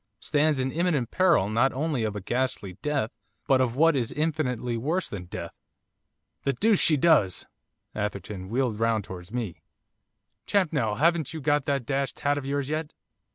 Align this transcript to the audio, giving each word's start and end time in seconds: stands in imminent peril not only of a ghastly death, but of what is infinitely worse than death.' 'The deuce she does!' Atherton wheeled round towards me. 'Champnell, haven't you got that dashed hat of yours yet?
stands 0.19 0.57
in 0.57 0.71
imminent 0.71 1.11
peril 1.11 1.47
not 1.47 1.71
only 1.73 2.01
of 2.03 2.15
a 2.15 2.21
ghastly 2.21 2.73
death, 2.81 3.11
but 3.45 3.61
of 3.61 3.75
what 3.75 3.95
is 3.95 4.11
infinitely 4.11 4.75
worse 4.75 5.07
than 5.07 5.25
death.' 5.25 5.53
'The 6.43 6.53
deuce 6.53 6.79
she 6.79 6.97
does!' 6.97 7.45
Atherton 7.93 8.49
wheeled 8.49 8.79
round 8.79 9.03
towards 9.03 9.31
me. 9.31 9.61
'Champnell, 10.47 10.95
haven't 10.95 11.35
you 11.35 11.39
got 11.39 11.65
that 11.65 11.85
dashed 11.85 12.21
hat 12.21 12.39
of 12.39 12.47
yours 12.47 12.67
yet? 12.67 12.93